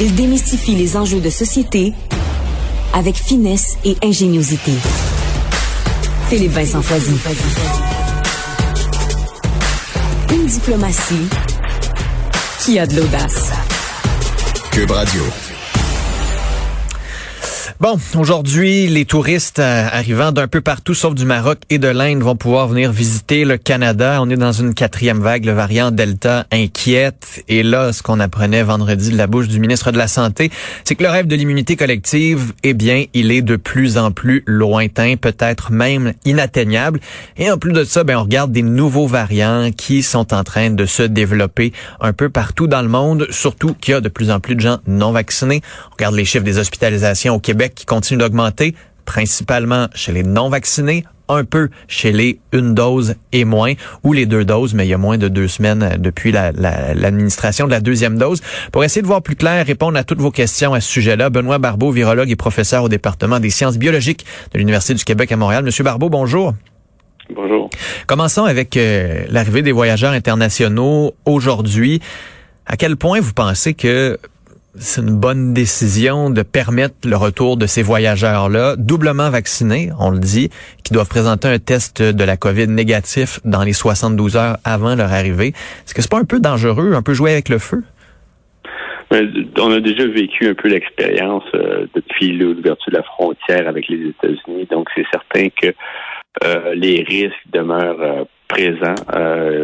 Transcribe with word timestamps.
Il 0.00 0.14
démystifie 0.14 0.74
les 0.74 0.96
enjeux 0.96 1.20
de 1.20 1.30
société 1.30 1.92
avec 2.92 3.16
finesse 3.16 3.76
et 3.84 3.96
ingéniosité. 4.02 4.72
Philippe 6.28 6.52
Vincent 6.52 6.82
Foisy. 6.82 7.14
Une 10.32 10.46
diplomatie 10.46 11.28
qui 12.60 12.78
a 12.78 12.86
de 12.86 12.96
l'audace. 12.96 13.50
Cube 14.72 14.90
Radio. 14.90 15.22
Bon, 17.84 17.98
aujourd'hui, 18.16 18.86
les 18.86 19.04
touristes 19.04 19.58
euh, 19.58 19.86
arrivant 19.92 20.32
d'un 20.32 20.48
peu 20.48 20.62
partout, 20.62 20.94
sauf 20.94 21.14
du 21.14 21.26
Maroc 21.26 21.58
et 21.68 21.76
de 21.76 21.88
l'Inde, 21.88 22.22
vont 22.22 22.34
pouvoir 22.34 22.66
venir 22.66 22.90
visiter 22.90 23.44
le 23.44 23.58
Canada. 23.58 24.20
On 24.22 24.30
est 24.30 24.38
dans 24.38 24.52
une 24.52 24.72
quatrième 24.72 25.20
vague. 25.20 25.44
Le 25.44 25.52
variant 25.52 25.90
Delta 25.90 26.46
inquiète. 26.50 27.44
Et 27.46 27.62
là, 27.62 27.92
ce 27.92 28.02
qu'on 28.02 28.20
apprenait 28.20 28.62
vendredi 28.62 29.10
de 29.10 29.18
la 29.18 29.26
bouche 29.26 29.48
du 29.48 29.60
ministre 29.60 29.92
de 29.92 29.98
la 29.98 30.08
Santé, 30.08 30.50
c'est 30.84 30.94
que 30.94 31.02
le 31.02 31.10
rêve 31.10 31.26
de 31.26 31.36
l'immunité 31.36 31.76
collective, 31.76 32.54
eh 32.62 32.72
bien, 32.72 33.04
il 33.12 33.30
est 33.30 33.42
de 33.42 33.56
plus 33.56 33.98
en 33.98 34.12
plus 34.12 34.44
lointain, 34.46 35.16
peut-être 35.20 35.70
même 35.70 36.14
inatteignable. 36.24 37.00
Et 37.36 37.50
en 37.50 37.58
plus 37.58 37.74
de 37.74 37.84
ça, 37.84 38.02
ben, 38.02 38.16
on 38.16 38.22
regarde 38.22 38.50
des 38.50 38.62
nouveaux 38.62 39.08
variants 39.08 39.70
qui 39.76 40.02
sont 40.02 40.32
en 40.32 40.42
train 40.42 40.70
de 40.70 40.86
se 40.86 41.02
développer 41.02 41.74
un 42.00 42.14
peu 42.14 42.30
partout 42.30 42.66
dans 42.66 42.80
le 42.80 42.88
monde, 42.88 43.26
surtout 43.28 43.74
qu'il 43.78 43.92
y 43.92 43.94
a 43.94 44.00
de 44.00 44.08
plus 44.08 44.30
en 44.30 44.40
plus 44.40 44.54
de 44.54 44.60
gens 44.60 44.78
non 44.86 45.12
vaccinés. 45.12 45.60
On 45.90 45.92
regarde 45.92 46.14
les 46.14 46.24
chiffres 46.24 46.44
des 46.44 46.56
hospitalisations 46.56 47.34
au 47.34 47.40
Québec 47.40 47.73
qui 47.74 47.86
continue 47.86 48.18
d'augmenter, 48.18 48.74
principalement 49.04 49.88
chez 49.94 50.12
les 50.12 50.22
non-vaccinés, 50.22 51.04
un 51.28 51.44
peu 51.44 51.68
chez 51.88 52.12
les 52.12 52.38
une 52.52 52.74
dose 52.74 53.14
et 53.32 53.44
moins, 53.44 53.72
ou 54.02 54.12
les 54.12 54.26
deux 54.26 54.44
doses, 54.44 54.74
mais 54.74 54.86
il 54.86 54.90
y 54.90 54.94
a 54.94 54.98
moins 54.98 55.18
de 55.18 55.28
deux 55.28 55.48
semaines 55.48 55.82
euh, 55.82 55.96
depuis 55.96 56.32
l'administration 56.32 57.66
de 57.66 57.70
la 57.70 57.80
deuxième 57.80 58.18
dose. 58.18 58.42
Pour 58.72 58.84
essayer 58.84 59.02
de 59.02 59.06
voir 59.06 59.22
plus 59.22 59.36
clair, 59.36 59.64
répondre 59.66 59.98
à 59.98 60.04
toutes 60.04 60.20
vos 60.20 60.30
questions 60.30 60.74
à 60.74 60.80
ce 60.80 60.90
sujet-là, 60.90 61.30
Benoît 61.30 61.58
Barbeau, 61.58 61.90
virologue 61.90 62.30
et 62.30 62.36
professeur 62.36 62.84
au 62.84 62.88
département 62.88 63.40
des 63.40 63.50
sciences 63.50 63.78
biologiques 63.78 64.26
de 64.52 64.58
l'Université 64.58 64.94
du 64.94 65.04
Québec 65.04 65.32
à 65.32 65.36
Montréal. 65.36 65.64
Monsieur 65.64 65.84
Barbeau, 65.84 66.10
bonjour. 66.10 66.54
Bonjour. 67.34 67.70
Commençons 68.06 68.44
avec 68.44 68.76
euh, 68.76 69.24
l'arrivée 69.30 69.62
des 69.62 69.72
voyageurs 69.72 70.12
internationaux 70.12 71.14
aujourd'hui. 71.24 72.00
À 72.66 72.76
quel 72.76 72.96
point 72.96 73.20
vous 73.20 73.32
pensez 73.32 73.72
que 73.74 74.18
c'est 74.76 75.02
une 75.02 75.16
bonne 75.18 75.54
décision 75.54 76.30
de 76.30 76.42
permettre 76.42 76.94
le 77.04 77.16
retour 77.16 77.56
de 77.56 77.66
ces 77.66 77.82
voyageurs-là, 77.82 78.74
doublement 78.76 79.30
vaccinés, 79.30 79.90
on 80.00 80.10
le 80.10 80.18
dit, 80.18 80.50
qui 80.82 80.92
doivent 80.92 81.08
présenter 81.08 81.48
un 81.48 81.58
test 81.58 82.02
de 82.02 82.24
la 82.24 82.36
COVID 82.36 82.68
négatif 82.68 83.40
dans 83.44 83.62
les 83.62 83.72
72 83.72 84.36
heures 84.36 84.56
avant 84.64 84.96
leur 84.96 85.12
arrivée. 85.12 85.48
Est-ce 85.48 85.94
que 85.94 86.02
c'est 86.02 86.10
pas 86.10 86.18
un 86.18 86.24
peu 86.24 86.40
dangereux, 86.40 86.94
un 86.94 87.02
peu 87.02 87.14
jouer 87.14 87.32
avec 87.32 87.48
le 87.48 87.58
feu? 87.58 87.82
On 89.10 89.70
a 89.70 89.80
déjà 89.80 90.06
vécu 90.06 90.48
un 90.48 90.54
peu 90.54 90.68
l'expérience 90.68 91.44
euh, 91.54 91.86
depuis 91.94 92.32
l'ouverture 92.32 92.90
de 92.90 92.96
la 92.96 93.02
frontière 93.04 93.68
avec 93.68 93.86
les 93.88 94.08
États-Unis, 94.08 94.66
donc 94.72 94.88
c'est 94.96 95.06
certain 95.12 95.48
que 95.50 95.72
euh, 96.44 96.74
les 96.74 97.04
risques 97.06 97.46
demeurent 97.52 98.00
euh, 98.00 98.24
présents. 98.48 98.94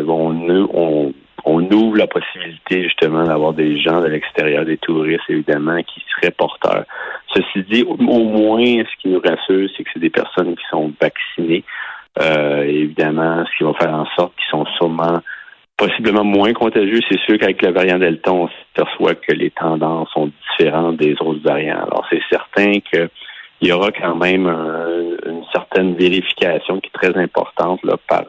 on, 0.07 0.69
on 0.73 1.13
on 1.45 1.63
ouvre 1.71 1.97
la 1.97 2.07
possibilité 2.07 2.85
justement 2.85 3.25
d'avoir 3.25 3.53
des 3.53 3.81
gens 3.81 4.01
de 4.01 4.09
l'extérieur, 4.09 4.65
des 4.65 4.79
touristes 4.79 5.29
évidemment, 5.29 5.83
qui 5.83 6.03
seraient 6.15 6.33
porteurs. 6.33 6.85
Ceci 7.35 7.63
dit, 7.71 7.85
au 7.85 7.97
moins, 7.97 8.65
ce 8.65 9.03
qui 9.03 9.09
nous 9.09 9.21
rassure, 9.21 9.69
c'est 9.77 9.85
que 9.85 9.91
c'est 9.93 10.01
des 10.01 10.11
personnes 10.11 10.55
qui 10.57 10.65
sont 10.71 10.93
vaccinées. 11.01 11.65
Euh, 12.21 12.63
évidemment, 12.65 13.45
ce 13.47 13.59
qui 13.59 13.65
va 13.65 13.75
faire 13.75 13.95
en 13.95 14.07
sorte 14.17 14.35
qu'ils 14.37 14.51
sont 14.51 14.67
sûrement 14.77 15.21
possiblement 15.77 16.25
moins 16.25 16.53
contagieux. 16.53 17.01
C'est 17.09 17.21
sûr 17.21 17.39
qu'avec 17.39 17.63
le 17.63 17.73
variant 17.73 17.99
Delta, 17.99 18.33
on 18.33 18.49
s'aperçoit 18.49 19.15
que 19.15 19.33
les 19.33 19.51
tendances 19.51 20.11
sont 20.11 20.31
différentes 20.51 20.97
des 20.97 21.15
autres 21.21 21.41
variants. 21.43 21.79
Alors, 21.79 22.05
c'est 22.11 22.21
certain 22.29 22.81
qu'il 22.81 23.09
y 23.63 23.73
aura 23.73 23.91
quand 23.93 24.17
même 24.17 24.47
une 24.47 25.45
certaine 25.53 25.95
vérification 25.95 26.81
qui 26.81 26.91
est 26.93 26.99
très 26.99 27.17
importante 27.17 27.81
là, 27.85 27.95
par 28.09 28.25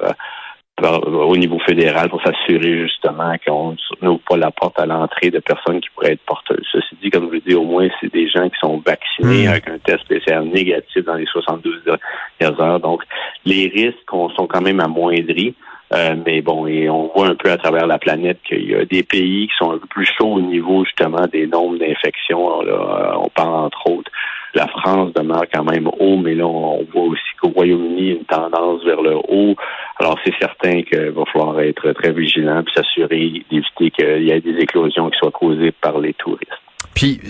au 0.84 1.38
niveau 1.38 1.60
fédéral 1.60 2.10
pour 2.10 2.22
s'assurer 2.24 2.82
justement 2.82 3.36
qu'on 3.46 3.76
n'ouvre 4.02 4.22
pas 4.28 4.38
la 4.38 4.52
porte 4.52 4.80
à 4.80 4.86
l'entrée 4.86 5.30
de 5.30 5.40
personnes 5.40 5.80
qui 5.80 5.90
pourraient 5.94 6.14
être 6.14 6.26
porteuses. 6.26 6.66
Ceci 6.72 6.96
dit, 7.02 7.10
comme 7.10 7.26
je 7.26 7.36
vous 7.36 7.44
dis, 7.46 7.56
au 7.56 7.64
moins, 7.64 7.88
c'est 8.00 8.12
des 8.12 8.28
gens 8.28 8.50
qui 8.50 8.58
sont 8.60 8.82
vaccinés 8.86 9.48
hmm. 9.48 9.52
avec 9.52 9.70
un 9.70 9.78
test 9.80 10.08
PCR 10.08 10.42
négatif 10.42 11.06
dans 11.06 11.16
les 11.16 11.26
72 11.26 11.84
dernières 11.84 12.60
heures. 12.62 12.80
Donc, 12.80 13.04
les 13.46 13.68
risques 13.68 14.10
sont 14.10 14.48
quand 14.48 14.62
même 14.62 14.80
amoindris. 14.80 15.56
Euh, 15.94 16.16
mais 16.26 16.42
bon, 16.42 16.68
et 16.68 16.90
on 16.90 17.12
voit 17.14 17.28
un 17.28 17.36
peu 17.36 17.52
à 17.52 17.58
travers 17.58 17.86
la 17.86 18.00
planète 18.00 18.40
qu'il 18.48 18.70
y 18.70 18.74
a 18.74 18.86
des 18.86 19.04
pays 19.04 19.48
qui 19.48 19.54
sont 19.58 19.72
un 19.72 19.78
peu 19.78 19.88
plus 19.88 20.06
chauds 20.18 20.36
au 20.36 20.42
niveau 20.42 20.86
justement 20.86 21.28
des 21.28 21.48
nombres 21.48 21.78
d'infections. 21.78 22.60
On 22.60 23.30
parle 23.30 23.66
entre 23.66 23.90
autres 23.90 24.12
la 24.54 24.68
France 24.68 25.14
demeure 25.14 25.46
quand 25.54 25.64
même 25.64 25.88
haut, 26.00 26.18
mais 26.18 26.36
là, 26.36 26.46
on 26.46 26.86
voit 26.94 27.04
aussi 27.04 27.22
qu'au 27.42 27.50
Royaume-Uni, 27.50 28.10
une 28.12 28.26
tendance 28.26 28.84
vers 28.84 29.02
le 29.02 29.16
haut. 29.16 29.56
Alors, 30.00 30.18
c'est 30.26 30.34
certain 30.40 30.82
qu'il 30.84 31.12
va 31.12 31.24
falloir 31.32 31.60
être 31.62 31.92
très 31.94 32.12
vigilant 32.12 32.62
et 32.62 32.72
s'assurer 32.74 33.44
d'éviter 33.50 33.92
qu'il 33.92 34.24
y 34.24 34.32
ait 34.32 34.42
des 34.42 34.58
éclosions 34.60 35.10
qui 35.10 35.18
soient 35.20 35.32
causées 35.32 35.72
par 35.72 36.00
les 36.00 36.14
touristes. 36.14 36.52
Puis 36.94 37.22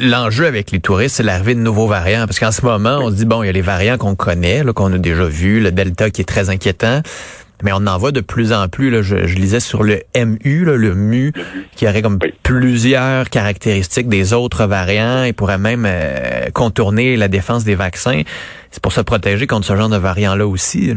l'enjeu 0.00 0.46
avec 0.46 0.72
les 0.72 0.80
touristes, 0.80 1.16
c'est 1.16 1.22
l'arrivée 1.22 1.54
de 1.54 1.60
nouveaux 1.60 1.86
variants. 1.86 2.26
Parce 2.26 2.40
qu'en 2.40 2.50
ce 2.50 2.64
moment, 2.64 2.98
on 3.00 3.10
se 3.10 3.16
dit, 3.16 3.26
bon, 3.26 3.42
il 3.42 3.46
y 3.46 3.48
a 3.48 3.52
les 3.52 3.60
variants 3.60 3.96
qu'on 3.96 4.16
connaît, 4.16 4.62
qu'on 4.74 4.92
a 4.92 4.98
déjà 4.98 5.24
vus, 5.24 5.60
le 5.60 5.70
Delta 5.70 6.10
qui 6.10 6.22
est 6.22 6.28
très 6.28 6.50
inquiétant. 6.50 7.00
Mais 7.62 7.70
on 7.72 7.86
en 7.86 7.98
voit 7.98 8.12
de 8.12 8.20
plus 8.20 8.52
en 8.52 8.68
plus. 8.68 8.90
Là, 8.90 9.02
je, 9.02 9.16
lisais 9.16 9.60
sur 9.60 9.82
le 9.82 10.00
MU, 10.16 10.64
le 10.64 10.94
MU, 10.94 11.32
qui 11.76 11.86
aurait 11.86 12.02
comme 12.02 12.18
plusieurs 12.42 13.30
caractéristiques 13.30 14.08
des 14.08 14.32
autres 14.32 14.66
variants 14.66 15.24
et 15.24 15.32
pourrait 15.32 15.58
même 15.58 15.84
euh, 15.86 16.50
contourner 16.52 17.16
la 17.16 17.28
défense 17.28 17.64
des 17.64 17.74
vaccins. 17.74 18.22
C'est 18.70 18.82
pour 18.82 18.92
se 18.92 19.00
protéger 19.00 19.46
contre 19.46 19.66
ce 19.66 19.76
genre 19.76 19.88
de 19.88 19.96
variant-là 19.96 20.46
aussi. 20.46 20.92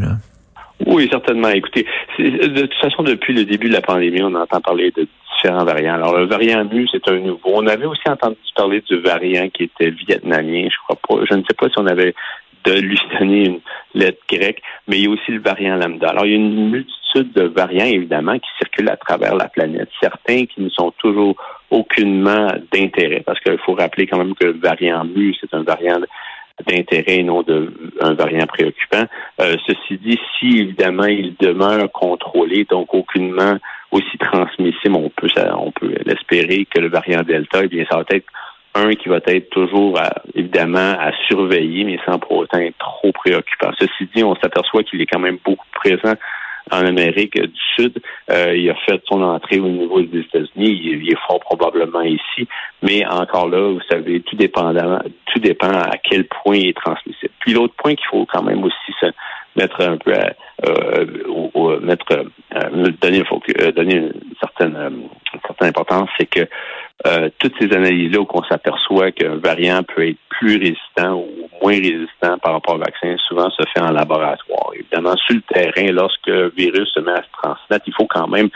Oui, 0.85 1.07
certainement. 1.12 1.50
Écoutez, 1.50 1.85
de 2.19 2.62
toute 2.62 2.74
façon, 2.81 3.03
depuis 3.03 3.34
le 3.34 3.45
début 3.45 3.69
de 3.69 3.74
la 3.74 3.81
pandémie, 3.81 4.22
on 4.22 4.34
entend 4.35 4.62
parler 4.62 4.91
de 4.95 5.07
différents 5.35 5.66
variants. 5.66 5.95
Alors, 5.95 6.18
le 6.18 6.25
variant 6.25 6.63
MU, 6.66 6.88
c'est 6.91 7.07
un 7.09 7.19
nouveau. 7.19 7.51
On 7.53 7.68
avait 7.68 7.85
aussi 7.85 8.07
entendu 8.07 8.38
parler 8.56 8.81
du 8.89 9.00
variant 9.00 9.47
qui 9.50 9.63
était 9.63 9.89
vietnamien, 9.89 10.68
je 10.69 10.78
crois 10.84 10.97
pas. 11.07 11.25
Je 11.29 11.35
ne 11.35 11.41
sais 11.41 11.56
pas 11.57 11.68
si 11.69 11.75
on 11.78 11.88
avait 11.88 12.13
de 12.67 12.79
lui 12.81 13.00
donner 13.17 13.45
une 13.45 13.59
lettre 13.94 14.22
grecque, 14.29 14.61
mais 14.88 14.97
il 14.97 15.05
y 15.05 15.07
a 15.07 15.09
aussi 15.09 15.31
le 15.31 15.39
variant 15.39 15.75
lambda. 15.75 16.09
Alors, 16.09 16.25
il 16.25 16.31
y 16.31 16.33
a 16.33 16.38
une 16.38 16.69
multitude 16.69 17.31
de 17.33 17.44
variants, 17.44 17.85
évidemment, 17.85 18.38
qui 18.38 18.50
circulent 18.59 18.89
à 18.89 18.97
travers 18.97 19.35
la 19.35 19.47
planète. 19.47 19.89
Certains 20.01 20.45
qui 20.45 20.61
ne 20.61 20.69
sont 20.69 20.91
toujours 20.97 21.35
aucunement 21.72 22.47
d'intérêt, 22.72 23.22
parce 23.25 23.39
qu'il 23.39 23.57
faut 23.59 23.73
rappeler 23.73 24.07
quand 24.07 24.17
même 24.17 24.35
que 24.35 24.47
le 24.47 24.59
variant 24.59 25.03
mu, 25.06 25.33
c'est 25.39 25.53
un 25.53 25.63
variant 25.63 26.00
d'intérêt 26.66 27.17
et 27.17 27.23
non 27.23 27.44
un 28.01 28.13
variant 28.13 28.47
préoccupant. 28.47 29.06
Euh, 29.41 29.56
ceci 29.67 29.97
dit, 29.97 30.19
si 30.38 30.59
évidemment 30.59 31.06
il 31.06 31.35
demeure 31.39 31.91
contrôlé, 31.91 32.66
donc 32.66 32.94
aucunement 32.94 33.57
aussi 33.91 34.17
transmissible, 34.17 34.95
on 34.95 35.09
peut 35.09 35.27
on 35.57 35.72
peut 35.72 35.94
l'espérer 36.06 36.66
que 36.66 36.81
le 36.81 36.89
variant 36.89 37.22
Delta, 37.23 37.61
eh 37.63 37.67
bien, 37.67 37.85
ça 37.89 37.97
va 37.97 38.03
être 38.09 38.25
un 38.75 38.94
qui 38.94 39.09
va 39.09 39.19
être 39.25 39.50
toujours 39.50 40.00
évidemment 40.35 40.95
à 41.00 41.11
surveiller, 41.28 41.83
mais 41.83 42.00
sans 42.05 42.19
pour 42.19 42.33
autant 42.38 42.59
être 42.59 42.78
trop 42.78 43.11
préoccupant. 43.11 43.72
Ceci 43.79 44.09
dit, 44.16 44.23
on 44.23 44.35
s'aperçoit 44.35 44.83
qu'il 44.83 45.01
est 45.01 45.05
quand 45.05 45.19
même 45.19 45.38
beaucoup 45.44 45.66
présent 45.73 46.13
en 46.72 46.85
Amérique 46.85 47.41
du 47.41 47.59
Sud. 47.75 48.00
Euh, 48.29 48.56
il 48.56 48.69
a 48.69 48.75
fait 48.85 49.01
son 49.09 49.22
entrée 49.22 49.59
au 49.59 49.67
niveau 49.67 50.01
des 50.01 50.19
États-Unis. 50.19 50.81
Il, 50.83 51.11
est 51.11 51.17
fort 51.27 51.39
probablement 51.39 52.01
ici. 52.01 52.47
Mais 52.81 53.06
encore 53.06 53.50
là, 53.50 53.72
vous 53.72 53.81
savez, 53.89 54.22
tout 54.22 54.35
dépendant, 54.35 55.00
tout 55.27 55.39
dépend 55.39 55.69
à 55.69 55.97
quel 56.03 56.25
point 56.27 56.57
il 56.57 56.69
est 56.69 56.77
transmissible. 56.77 57.31
Puis 57.39 57.53
l'autre 57.53 57.73
point 57.77 57.95
qu'il 57.95 58.07
faut 58.09 58.25
quand 58.25 58.44
même 58.44 58.63
aussi 58.63 58.94
se 59.00 59.07
mettre 59.56 59.81
un 59.81 59.97
peu 59.97 60.13
à, 60.13 60.33
euh, 60.66 61.06
mettre 61.81 62.06
euh, 62.11 62.91
donner, 63.01 63.23
euh, 63.61 63.72
donner 63.72 63.95
une 63.95 64.13
certaine, 64.39 64.75
une 64.75 65.39
certaine 65.45 65.69
importance, 65.69 66.09
c'est 66.17 66.27
que 66.27 66.47
euh, 67.05 67.29
toutes 67.37 67.53
ces 67.59 67.71
analyses-là 67.73 68.21
où 68.21 68.27
on 68.33 68.44
s'aperçoit 68.44 69.11
qu'un 69.11 69.35
variant 69.35 69.83
peut 69.83 70.07
être 70.07 70.17
plus 70.29 70.57
résistant 70.57 71.15
ou 71.15 71.49
moins 71.61 71.73
résistant 71.73 72.38
par 72.41 72.53
rapport 72.53 72.75
au 72.75 72.79
vaccin, 72.79 73.15
souvent 73.27 73.49
se 73.51 73.63
fait 73.73 73.81
en 73.81 73.91
laboratoire. 73.91 74.71
Évidemment, 74.73 75.15
sur 75.17 75.35
le 75.35 75.41
terrain, 75.41 75.91
lorsque 75.91 76.27
le 76.27 76.51
virus 76.55 76.89
se 76.94 76.99
met 76.99 77.11
à 77.11 77.21
se 77.21 77.31
transmettre, 77.41 77.85
il 77.88 77.94
faut 77.94 78.07
quand 78.07 78.27
même 78.27 78.49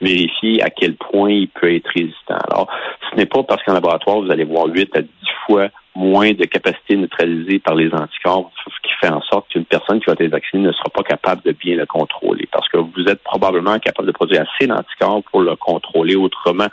vérifier 0.00 0.62
à 0.62 0.68
quel 0.68 0.94
point 0.96 1.30
il 1.30 1.48
peut 1.48 1.74
être 1.74 1.88
résistant. 1.94 2.38
Alors, 2.50 2.68
ce 3.10 3.16
n'est 3.16 3.26
pas 3.26 3.42
parce 3.42 3.62
qu'en 3.64 3.72
laboratoire, 3.72 4.20
vous 4.20 4.30
allez 4.30 4.44
voir 4.44 4.66
8 4.66 4.94
à 4.94 5.00
10 5.00 5.08
fois 5.46 5.68
moins 5.94 6.32
de 6.32 6.44
capacité 6.44 6.96
neutralisée 6.96 7.58
par 7.58 7.74
les 7.74 7.92
anticorps, 7.94 8.52
ce 8.62 8.70
qui 8.86 8.92
fait 9.00 9.08
en 9.08 9.22
sorte 9.22 9.48
qu'une 9.48 9.64
personne 9.64 9.98
qui 10.00 10.06
va 10.06 10.12
être 10.18 10.30
vaccinée 10.30 10.64
ne 10.64 10.72
sera 10.72 10.90
pas 10.92 11.02
capable 11.02 11.40
de 11.42 11.52
bien 11.52 11.76
le 11.76 11.86
contrôler. 11.86 12.46
Parce 12.52 12.68
que 12.68 12.76
vous 12.76 13.04
êtes 13.08 13.22
probablement 13.22 13.78
capable 13.78 14.06
de 14.06 14.12
produire 14.12 14.42
assez 14.42 14.66
d'anticorps 14.66 15.22
pour 15.30 15.40
le 15.40 15.56
contrôler 15.56 16.14
autrement 16.14 16.68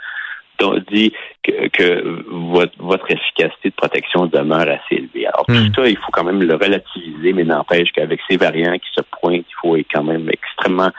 dit 0.90 1.12
que, 1.42 2.24
votre, 2.30 3.10
efficacité 3.10 3.70
de 3.70 3.74
protection 3.74 4.26
demeure 4.26 4.68
assez 4.68 4.96
élevée. 4.96 5.26
Alors, 5.26 5.44
tout 5.46 5.52
hmm. 5.52 5.74
ça, 5.74 5.88
il 5.88 5.96
faut 5.96 6.12
quand 6.12 6.24
même 6.24 6.42
le 6.42 6.54
relativiser, 6.54 7.32
mais 7.32 7.44
n'empêche 7.44 7.90
qu'avec 7.92 8.20
ces 8.28 8.36
variants 8.36 8.74
qui 8.74 8.90
se 8.94 9.02
pointent, 9.20 9.44
il 9.48 9.54
faut 9.60 9.76
être 9.76 9.86
quand 9.92 10.04
même 10.04 10.28
extrêmement 10.30 10.90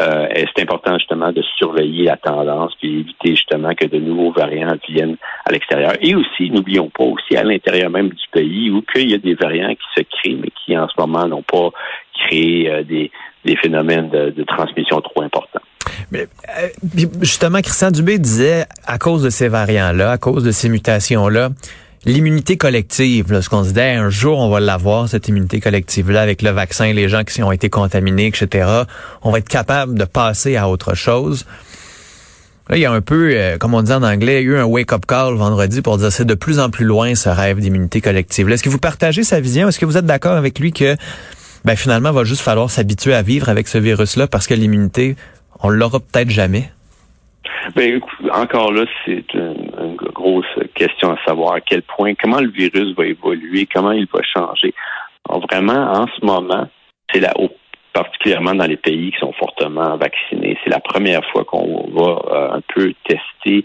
euh, 0.00 0.28
c'est 0.56 0.62
important 0.62 0.96
justement 0.98 1.32
de 1.32 1.42
surveiller 1.58 2.04
la 2.04 2.16
tendance 2.16 2.74
puis 2.76 3.00
éviter 3.00 3.30
justement 3.30 3.74
que 3.74 3.86
de 3.86 3.98
nouveaux 3.98 4.30
variants 4.30 4.76
viennent 4.88 5.16
à 5.44 5.52
l'extérieur. 5.52 5.92
Et 6.00 6.14
aussi, 6.14 6.50
n'oublions 6.50 6.88
pas 6.88 7.04
aussi 7.04 7.36
à 7.36 7.42
l'intérieur 7.42 7.90
même 7.90 8.08
du 8.08 8.24
pays 8.32 8.70
où 8.70 8.82
qu'il 8.82 9.10
y 9.10 9.14
a 9.14 9.18
des 9.18 9.34
variants 9.34 9.74
qui 9.74 10.00
se 10.00 10.02
créent 10.02 10.38
mais 10.40 10.50
qui 10.64 10.78
en 10.78 10.88
ce 10.88 10.94
moment 10.98 11.26
n'ont 11.26 11.42
pas 11.42 11.70
créé 12.14 12.70
euh, 12.70 12.82
des, 12.82 13.10
des 13.44 13.56
phénomènes 13.56 14.08
de, 14.10 14.30
de 14.30 14.42
transmission 14.44 15.00
trop 15.00 15.22
importants. 15.22 15.49
Mais, 16.12 16.28
euh, 16.58 17.06
justement, 17.20 17.60
Christian 17.60 17.90
Dubé 17.90 18.18
disait, 18.18 18.66
à 18.86 18.98
cause 18.98 19.22
de 19.22 19.30
ces 19.30 19.48
variants-là, 19.48 20.12
à 20.12 20.18
cause 20.18 20.42
de 20.42 20.50
ces 20.50 20.68
mutations-là, 20.68 21.50
l'immunité 22.04 22.56
collective, 22.56 23.32
là, 23.32 23.42
ce 23.42 23.48
qu'on 23.48 23.62
se 23.62 23.68
disait, 23.68 23.92
un 23.92 24.10
jour, 24.10 24.38
on 24.38 24.48
va 24.48 24.60
l'avoir, 24.60 25.08
cette 25.08 25.28
immunité 25.28 25.60
collective-là, 25.60 26.22
avec 26.22 26.42
le 26.42 26.50
vaccin, 26.50 26.92
les 26.92 27.08
gens 27.08 27.24
qui 27.24 27.42
ont 27.42 27.52
été 27.52 27.68
contaminés, 27.68 28.26
etc. 28.26 28.68
On 29.22 29.30
va 29.30 29.38
être 29.38 29.48
capable 29.48 29.98
de 29.98 30.04
passer 30.04 30.56
à 30.56 30.68
autre 30.68 30.94
chose. 30.94 31.46
Là, 32.68 32.76
il 32.76 32.80
y 32.80 32.86
a 32.86 32.92
un 32.92 33.00
peu, 33.00 33.32
euh, 33.34 33.58
comme 33.58 33.74
on 33.74 33.82
dit 33.82 33.92
en 33.92 34.02
anglais, 34.02 34.42
il 34.42 34.46
y 34.46 34.48
a 34.48 34.54
eu 34.54 34.58
un 34.58 34.64
wake-up 34.64 35.04
call 35.06 35.34
vendredi 35.34 35.82
pour 35.82 35.98
dire 35.98 36.12
c'est 36.12 36.24
de 36.24 36.34
plus 36.34 36.60
en 36.60 36.70
plus 36.70 36.84
loin 36.84 37.16
ce 37.16 37.28
rêve 37.28 37.58
d'immunité 37.58 38.00
collective. 38.00 38.48
Est-ce 38.48 38.62
que 38.62 38.68
vous 38.68 38.78
partagez 38.78 39.24
sa 39.24 39.40
vision? 39.40 39.68
Est-ce 39.68 39.80
que 39.80 39.86
vous 39.86 39.96
êtes 39.96 40.06
d'accord 40.06 40.36
avec 40.36 40.60
lui 40.60 40.72
que 40.72 40.96
ben, 41.64 41.76
finalement, 41.76 42.10
il 42.10 42.14
va 42.14 42.24
juste 42.24 42.42
falloir 42.42 42.70
s'habituer 42.70 43.12
à 43.12 43.22
vivre 43.22 43.48
avec 43.48 43.68
ce 43.68 43.76
virus-là 43.76 44.28
parce 44.28 44.46
que 44.46 44.54
l'immunité, 44.54 45.16
on 45.62 45.68
l'aura 45.68 45.98
peut-être 46.00 46.30
jamais? 46.30 46.64
Ben, 47.74 48.00
encore 48.32 48.72
là, 48.72 48.84
c'est 49.04 49.24
une, 49.34 49.96
grosse 50.14 50.46
question 50.74 51.12
à 51.12 51.18
savoir 51.26 51.54
à 51.54 51.60
quel 51.60 51.82
point, 51.82 52.14
comment 52.14 52.40
le 52.40 52.50
virus 52.50 52.94
va 52.96 53.06
évoluer, 53.06 53.66
comment 53.72 53.92
il 53.92 54.06
va 54.12 54.20
changer. 54.22 54.74
vraiment, 55.50 55.92
en 55.92 56.06
ce 56.06 56.24
moment, 56.24 56.68
c'est 57.12 57.20
là 57.20 57.32
particulièrement 57.92 58.54
dans 58.54 58.66
les 58.66 58.76
pays 58.76 59.12
qui 59.12 59.18
sont 59.18 59.32
fortement 59.32 59.96
vaccinés, 59.96 60.56
c'est 60.62 60.70
la 60.70 60.80
première 60.80 61.24
fois 61.32 61.44
qu'on 61.44 61.88
va 61.92 62.22
euh, 62.30 62.56
un 62.56 62.60
peu 62.74 62.92
tester 63.04 63.64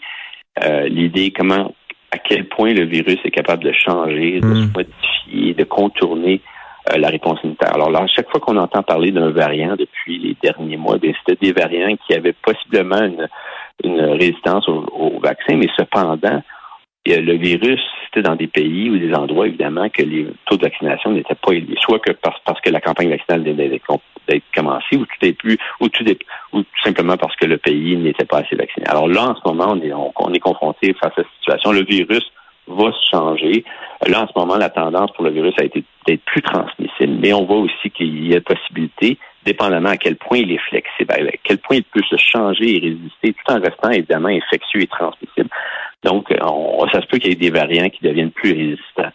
euh, 0.63 0.87
l'idée 0.87 1.31
comment, 1.31 1.73
à 2.11 2.17
quel 2.17 2.47
point 2.47 2.73
le 2.73 2.85
virus 2.85 3.19
est 3.23 3.31
capable 3.31 3.63
de 3.63 3.73
changer, 3.73 4.39
de 4.39 4.47
hmm. 4.47 4.67
se 4.67 4.73
modifier, 4.73 5.53
de 5.53 5.63
contourner 5.63 6.41
euh, 6.91 6.97
la 6.97 7.09
réponse 7.09 7.39
immunitaire. 7.43 7.73
Alors 7.73 7.89
là, 7.89 8.01
à 8.03 8.07
chaque 8.07 8.29
fois 8.29 8.39
qu'on 8.39 8.57
entend 8.57 8.83
parler 8.83 9.11
d'un 9.11 9.31
variant 9.31 9.75
depuis 9.75 10.19
les 10.19 10.35
derniers 10.41 10.77
mois, 10.77 10.97
c'était 11.01 11.37
des 11.41 11.51
variants 11.51 11.95
qui 12.05 12.13
avaient 12.13 12.33
possiblement 12.33 13.01
une, 13.01 13.27
résistance 13.83 14.67
au, 14.69 15.19
vaccin, 15.19 15.57
mais 15.57 15.67
cependant, 15.75 16.41
le 17.05 17.33
virus, 17.33 17.81
c'était 18.05 18.21
dans 18.21 18.35
des 18.35 18.47
pays 18.47 18.89
ou 18.89 18.97
des 18.97 19.13
endroits, 19.13 19.47
évidemment, 19.47 19.89
que 19.89 20.01
les 20.01 20.27
taux 20.45 20.57
de 20.57 20.63
vaccination 20.63 21.11
n'étaient 21.11 21.35
pas 21.35 21.51
élevés. 21.51 21.75
Soit 21.81 21.99
que 21.99 22.11
parce, 22.11 22.39
parce 22.45 22.61
que 22.61 22.69
la 22.69 22.79
campagne 22.79 23.09
vaccinale 23.09 23.43
d'être 23.43 24.43
commencée, 24.55 24.95
ou 24.95 25.05
tout 25.05 25.25
est 25.25 25.33
plus, 25.33 25.57
ou 25.81 25.89
tout, 25.89 26.05
ou 26.53 26.61
tout 26.61 26.81
simplement 26.83 27.17
parce 27.17 27.35
que 27.35 27.45
le 27.45 27.57
pays 27.57 27.97
n'était 27.97 28.25
pas 28.25 28.39
assez 28.39 28.55
vacciné. 28.55 28.87
Alors 28.87 29.07
là, 29.07 29.29
en 29.29 29.35
ce 29.35 29.41
moment, 29.45 29.75
on 30.17 30.33
est 30.33 30.39
confronté 30.39 30.93
face 30.93 31.11
à 31.11 31.15
cette 31.17 31.27
situation. 31.39 31.71
Le 31.71 31.83
virus 31.83 32.23
va 32.67 32.91
se 32.91 33.09
changer. 33.11 33.63
Là, 34.07 34.23
en 34.23 34.27
ce 34.27 34.33
moment, 34.35 34.57
la 34.57 34.69
tendance 34.69 35.11
pour 35.13 35.23
le 35.23 35.31
virus 35.31 35.55
a 35.59 35.63
été 35.63 35.83
d'être 36.05 36.23
plus 36.25 36.41
transmissible, 36.41 37.17
mais 37.19 37.33
on 37.33 37.45
voit 37.45 37.57
aussi 37.57 37.89
qu'il 37.89 38.27
y 38.27 38.35
a 38.35 38.41
possibilité, 38.41 39.17
dépendamment 39.45 39.89
à 39.89 39.97
quel 39.97 40.15
point 40.15 40.37
il 40.37 40.51
est 40.51 40.61
flexible, 40.69 41.11
à 41.11 41.17
quel 41.43 41.57
point 41.57 41.77
il 41.77 41.83
peut 41.83 42.03
se 42.07 42.15
changer 42.17 42.75
et 42.75 42.79
résister, 42.79 43.33
tout 43.33 43.51
en 43.51 43.59
restant 43.59 43.89
évidemment 43.89 44.29
infectieux 44.29 44.81
et 44.81 44.87
transmissible. 44.87 45.49
Donc, 46.03 46.31
on, 46.39 46.85
ça 46.93 47.01
se 47.01 47.07
peut 47.07 47.17
qu'il 47.17 47.31
y 47.31 47.33
ait 47.33 47.35
des 47.35 47.49
variants 47.49 47.89
qui 47.89 48.03
deviennent 48.03 48.29
plus 48.29 48.51
résistants. 48.51 49.11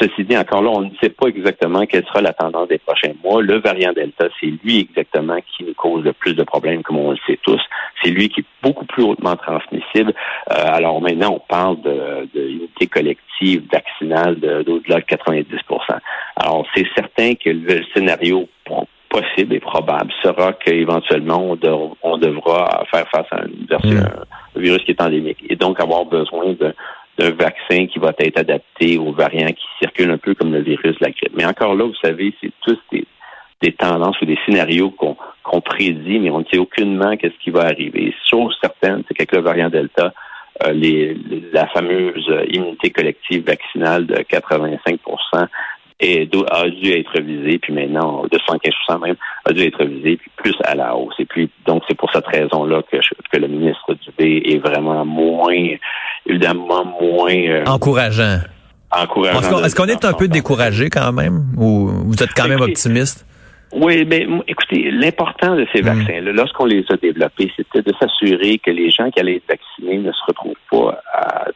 Ceci 0.00 0.24
dit, 0.24 0.36
encore 0.36 0.62
là, 0.62 0.70
on 0.70 0.80
ne 0.80 0.90
sait 1.00 1.10
pas 1.10 1.28
exactement 1.28 1.86
quelle 1.86 2.04
sera 2.06 2.20
la 2.20 2.32
tendance 2.32 2.66
des 2.66 2.78
prochains 2.78 3.12
mois. 3.22 3.42
Le 3.42 3.60
variant 3.60 3.92
Delta, 3.92 4.26
c'est 4.40 4.52
lui 4.64 4.80
exactement 4.80 5.36
qui 5.40 5.62
nous 5.62 5.74
cause 5.74 6.02
le 6.02 6.12
plus 6.12 6.34
de 6.34 6.42
problèmes, 6.42 6.82
comme 6.82 6.98
on 6.98 7.12
le 7.12 7.18
sait 7.28 7.38
tous. 7.44 7.60
C'est 8.02 8.10
lui 8.10 8.28
qui 8.28 8.40
est 8.40 8.44
beaucoup 8.62 8.84
plus 8.86 9.04
hautement 9.04 9.36
transmissible. 9.36 10.12
Euh, 10.50 10.54
alors 10.66 11.00
maintenant, 11.00 11.34
on 11.34 11.40
parle 11.40 11.80
de, 11.82 12.28
de 12.34 12.86
collective 12.86 13.62
vaccinale 13.72 14.36
d'au-delà 14.40 14.96
de, 14.96 15.04
90% 15.04 15.46
Alors, 16.36 16.66
c'est 16.74 16.86
certain 16.94 17.34
que 17.34 17.50
le 17.50 17.82
scénario 17.94 18.48
possible 19.08 19.54
et 19.54 19.60
probable 19.60 20.10
sera 20.22 20.52
qu'éventuellement, 20.54 21.56
on, 21.62 21.96
on, 22.02 22.18
devra 22.18 22.84
faire 22.90 23.06
face 23.10 23.26
à 23.30 23.44
une 23.44 23.66
version, 23.66 24.00
mm. 24.00 24.56
un 24.56 24.60
virus 24.60 24.82
qui 24.84 24.92
est 24.92 25.02
endémique 25.02 25.44
et 25.48 25.56
donc 25.56 25.80
avoir 25.80 26.06
besoin 26.06 26.54
d'un 27.18 27.30
vaccin 27.30 27.86
qui 27.86 27.98
va 27.98 28.12
être 28.18 28.38
adapté 28.38 28.98
aux 28.98 29.12
variants 29.12 29.48
qui 29.52 29.66
circulent 29.80 30.12
un 30.12 30.18
peu 30.18 30.34
comme 30.34 30.52
le 30.52 30.62
virus 30.62 30.98
de 30.98 31.04
la 31.04 31.10
grippe. 31.10 31.34
Mais 31.36 31.44
encore 31.44 31.74
là, 31.74 31.84
vous 31.84 31.94
savez, 32.02 32.34
c'est 32.40 32.52
tous 32.62 32.78
des, 32.90 33.04
des 33.62 33.72
tendances 33.72 34.20
ou 34.20 34.26
des 34.26 34.38
scénarios 34.44 34.90
qu'on 34.90 35.60
prédit, 35.60 36.18
mais 36.18 36.30
on 36.30 36.40
ne 36.40 36.44
sait 36.52 36.58
aucunement 36.58 37.16
qu'est-ce 37.16 37.38
qui 37.42 37.50
va 37.50 37.62
arriver. 37.62 38.14
Chose 38.28 38.56
certaine, 38.60 39.02
c'est 39.06 39.14
qu'avec 39.14 39.32
le 39.32 39.40
variant 39.40 39.70
Delta, 39.70 40.12
euh, 40.64 40.72
les, 40.72 41.16
la 41.52 41.66
fameuse 41.68 42.28
immunité 42.50 42.90
collective 42.90 43.46
vaccinale 43.46 44.06
de 44.06 44.16
85 44.16 45.00
et 46.02 46.28
a 46.50 46.68
dû 46.68 46.90
être 46.90 47.20
visé, 47.20 47.58
puis 47.58 47.72
maintenant, 47.72 48.24
de 48.24 48.38
115 48.44 49.00
même, 49.00 49.14
a 49.44 49.52
dû 49.52 49.62
être 49.62 49.84
visé, 49.84 50.16
puis 50.16 50.30
plus 50.36 50.54
à 50.64 50.74
la 50.74 50.96
hausse. 50.96 51.14
Et 51.20 51.24
puis, 51.24 51.48
donc, 51.64 51.84
c'est 51.88 51.96
pour 51.96 52.10
cette 52.12 52.26
raison-là 52.26 52.82
que, 52.90 52.96
que 52.96 53.36
le 53.38 53.46
ministre 53.46 53.94
Dubé 53.94 54.42
est 54.44 54.58
vraiment 54.58 55.04
moins, 55.04 55.76
évidemment, 56.26 56.84
moins... 56.84 57.32
Euh, 57.32 57.64
encourageant. 57.66 58.38
Encourageant. 58.90 59.62
Est-ce 59.64 59.76
qu'on 59.76 59.86
est, 59.86 60.04
un 60.04 60.12
peu 60.12 60.26
découragé 60.26 60.90
quand 60.90 61.12
même, 61.12 61.54
ou 61.56 61.88
vous 61.88 62.20
êtes 62.20 62.34
quand 62.34 62.48
même 62.48 62.60
optimiste? 62.60 63.24
Oui, 63.72 64.04
mais 64.06 64.26
écoutez, 64.46 64.90
l'important 64.90 65.56
de 65.56 65.66
ces 65.72 65.82
hmm. 65.82 65.86
vaccins, 65.86 66.20
lorsqu'on 66.20 66.66
les 66.66 66.84
a 66.90 66.96
développés, 66.96 67.50
c'était 67.56 67.82
de 67.82 67.92
s'assurer 67.98 68.58
que 68.58 68.70
les 68.70 68.90
gens 68.90 69.10
qui 69.10 69.20
allaient 69.20 69.36
être 69.36 69.48
vaccinés 69.48 69.98
ne 69.98 70.12
se 70.12 70.20
retrouvent 70.26 70.54
pas 70.70 71.00
à 71.12 71.46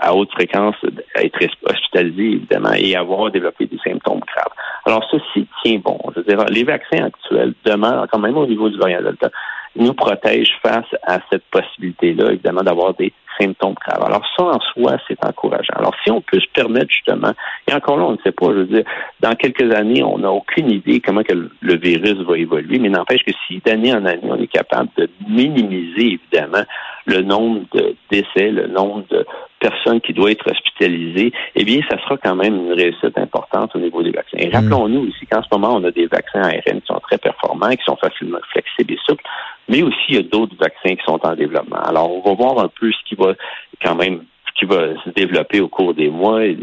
à 0.00 0.14
haute 0.14 0.30
fréquence 0.32 0.76
être 1.14 1.38
hospitalisé, 1.64 2.36
évidemment, 2.36 2.72
et 2.72 2.96
avoir 2.96 3.30
développé 3.30 3.66
des 3.66 3.78
symptômes 3.78 4.20
graves. 4.20 4.52
Alors, 4.86 5.06
ceci 5.10 5.46
tient 5.62 5.78
bon. 5.78 5.98
Je 6.14 6.20
veux 6.20 6.26
dire, 6.26 6.44
les 6.46 6.64
vaccins 6.64 7.04
actuels 7.04 7.54
demeurent 7.64 8.06
quand 8.10 8.18
même 8.18 8.36
au 8.36 8.46
niveau 8.46 8.68
du 8.68 8.78
variant 8.78 9.02
Delta, 9.02 9.30
nous 9.76 9.92
protègent 9.92 10.58
face 10.62 10.86
à 11.06 11.18
cette 11.30 11.44
possibilité-là, 11.50 12.32
évidemment, 12.32 12.62
d'avoir 12.62 12.94
des 12.94 13.12
Alors, 13.40 14.22
ça, 14.36 14.44
en 14.44 14.60
soi, 14.60 14.96
c'est 15.06 15.24
encourageant. 15.24 15.74
Alors, 15.76 15.94
si 16.02 16.10
on 16.10 16.20
peut 16.20 16.40
se 16.40 16.48
permettre, 16.52 16.90
justement, 16.90 17.32
et 17.66 17.74
encore 17.74 17.96
là, 17.96 18.04
on 18.04 18.12
ne 18.12 18.18
sait 18.24 18.32
pas, 18.32 18.46
je 18.48 18.58
veux 18.58 18.64
dire, 18.66 18.84
dans 19.20 19.34
quelques 19.34 19.72
années, 19.74 20.02
on 20.02 20.18
n'a 20.18 20.30
aucune 20.30 20.70
idée 20.70 21.00
comment 21.00 21.22
que 21.22 21.50
le 21.60 21.76
virus 21.76 22.16
va 22.26 22.36
évoluer, 22.36 22.78
mais 22.78 22.88
n'empêche 22.88 23.22
que 23.24 23.32
si 23.46 23.60
d'année 23.64 23.92
en 23.92 24.04
année, 24.04 24.20
on 24.22 24.36
est 24.36 24.48
capable 24.48 24.88
de 24.96 25.08
minimiser, 25.28 26.18
évidemment, 26.32 26.64
le 27.06 27.22
nombre 27.22 27.62
de 27.72 27.94
décès, 28.10 28.50
le 28.50 28.66
nombre 28.66 29.04
de 29.10 29.24
personne 29.58 30.00
qui 30.00 30.12
doit 30.12 30.30
être 30.30 30.50
hospitalisée, 30.50 31.32
eh 31.54 31.64
bien, 31.64 31.80
ça 31.90 31.98
sera 32.02 32.16
quand 32.16 32.36
même 32.36 32.54
une 32.54 32.72
réussite 32.72 33.16
importante 33.16 33.74
au 33.74 33.78
niveau 33.78 34.02
des 34.02 34.10
vaccins. 34.10 34.38
Et 34.38 34.48
mm. 34.48 34.54
rappelons-nous 34.54 35.08
aussi 35.08 35.26
qu'en 35.26 35.42
ce 35.42 35.48
moment, 35.52 35.76
on 35.76 35.84
a 35.84 35.90
des 35.90 36.06
vaccins 36.06 36.42
ARN 36.42 36.80
qui 36.80 36.86
sont 36.86 37.00
très 37.00 37.18
performants, 37.18 37.70
qui 37.70 37.84
sont 37.84 37.96
facilement 37.96 38.38
flexibles 38.52 38.94
et 38.94 38.98
souples, 39.06 39.24
mais 39.68 39.82
aussi 39.82 39.96
il 40.08 40.14
y 40.16 40.18
a 40.18 40.22
d'autres 40.22 40.56
vaccins 40.58 40.96
qui 40.96 41.04
sont 41.06 41.20
en 41.24 41.34
développement. 41.34 41.80
Alors, 41.82 42.10
on 42.10 42.28
va 42.28 42.34
voir 42.34 42.64
un 42.64 42.68
peu 42.68 42.90
ce 42.90 43.08
qui 43.08 43.14
va 43.14 43.34
quand 43.82 43.94
même 43.94 44.22
qui 44.58 44.64
va 44.64 45.00
se 45.04 45.10
développer 45.10 45.60
au 45.60 45.68
cours 45.68 45.94
des 45.94 46.10
mois 46.10 46.44
et 46.44 46.56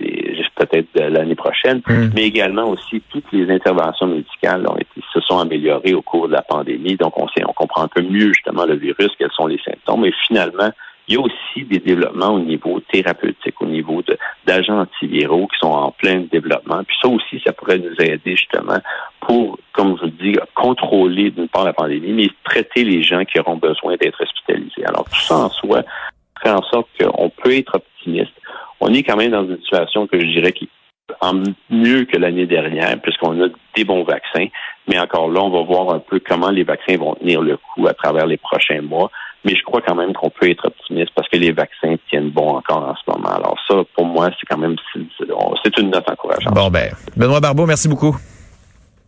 peut-être 0.55 0.87
de 0.95 1.03
l'année 1.03 1.35
prochaine, 1.35 1.81
mm. 1.87 2.11
mais 2.13 2.23
également 2.23 2.69
aussi 2.69 3.01
toutes 3.09 3.31
les 3.31 3.49
interventions 3.53 4.07
médicales 4.07 4.65
ont 4.67 4.75
été, 4.75 5.01
se 5.13 5.19
sont 5.21 5.39
améliorées 5.39 5.93
au 5.93 6.01
cours 6.01 6.27
de 6.27 6.33
la 6.33 6.41
pandémie. 6.41 6.95
Donc, 6.95 7.17
on 7.17 7.27
sait, 7.29 7.43
on 7.47 7.53
comprend 7.53 7.83
un 7.83 7.87
peu 7.87 8.01
mieux 8.01 8.27
justement 8.33 8.65
le 8.65 8.75
virus, 8.75 9.09
quels 9.17 9.31
sont 9.31 9.47
les 9.47 9.59
symptômes, 9.59 10.05
et 10.05 10.13
finalement, 10.27 10.69
il 11.07 11.15
y 11.15 11.17
a 11.17 11.21
aussi 11.21 11.63
des 11.65 11.79
développements 11.79 12.33
au 12.33 12.39
niveau 12.39 12.79
thérapeutique, 12.91 13.61
au 13.61 13.65
niveau 13.65 14.01
d'agents 14.45 14.79
antiviraux 14.79 15.47
qui 15.47 15.57
sont 15.59 15.71
en 15.71 15.91
plein 15.91 16.21
développement. 16.31 16.83
Puis 16.83 16.95
ça 17.01 17.09
aussi, 17.09 17.41
ça 17.45 17.53
pourrait 17.53 17.77
nous 17.77 17.95
aider 17.99 18.35
justement 18.35 18.79
pour, 19.21 19.59
comme 19.71 19.97
je 19.97 20.05
vous 20.05 20.09
dis, 20.09 20.35
contrôler 20.55 21.31
d'une 21.31 21.47
part 21.47 21.65
la 21.65 21.73
pandémie, 21.73 22.13
mais 22.13 22.29
traiter 22.43 22.83
les 22.83 23.03
gens 23.03 23.23
qui 23.23 23.39
auront 23.39 23.57
besoin 23.57 23.95
d'être 23.97 24.21
hospitalisés. 24.21 24.85
Alors 24.85 25.05
tout 25.05 25.21
ça 25.21 25.35
en 25.35 25.49
soi 25.49 25.83
fait 26.41 26.49
en 26.49 26.63
sorte 26.63 26.87
qu'on 26.99 27.29
peut 27.29 27.55
être 27.55 27.75
optimiste. 27.75 28.33
On 28.79 28.93
est 28.93 29.03
quand 29.03 29.15
même 29.15 29.31
dans 29.31 29.45
une 29.45 29.57
situation 29.61 30.07
que 30.07 30.19
je 30.19 30.25
dirais 30.25 30.51
qui 30.51 30.69
en 31.21 31.43
mieux 31.69 32.05
que 32.05 32.17
l'année 32.17 32.47
dernière, 32.47 32.99
puisqu'on 33.01 33.41
a 33.43 33.47
des 33.75 33.83
bons 33.83 34.03
vaccins. 34.03 34.47
Mais 34.87 34.99
encore 34.99 35.29
là, 35.29 35.41
on 35.41 35.49
va 35.49 35.61
voir 35.61 35.93
un 35.93 35.99
peu 35.99 36.19
comment 36.19 36.49
les 36.49 36.63
vaccins 36.63 36.97
vont 36.97 37.15
tenir 37.15 37.41
le 37.41 37.57
coup 37.57 37.87
à 37.87 37.93
travers 37.93 38.25
les 38.25 38.37
prochains 38.37 38.81
mois. 38.81 39.11
Mais 39.45 39.55
je 39.55 39.63
crois 39.63 39.81
quand 39.81 39.95
même 39.95 40.13
qu'on 40.13 40.29
peut 40.29 40.49
être 40.49 40.65
optimiste 40.65 41.11
parce 41.15 41.29
que 41.29 41.37
les 41.37 41.51
vaccins 41.51 41.95
tiennent 42.09 42.31
bon 42.31 42.57
encore 42.57 42.83
en 42.89 42.95
ce 42.95 43.11
moment. 43.11 43.29
Alors 43.29 43.57
ça, 43.67 43.75
pour 43.95 44.05
moi, 44.05 44.29
c'est 44.39 44.45
quand 44.49 44.57
même 44.57 44.75
c'est 45.63 45.77
une 45.77 45.91
note 45.91 46.09
encourageante. 46.09 46.53
Bon 46.53 46.69
ben, 46.69 46.91
Benoît 47.15 47.39
Barbeau, 47.39 47.65
merci 47.65 47.87
beaucoup. 47.87 48.17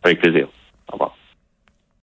Avec 0.03 0.19
plaisir. 0.19 0.47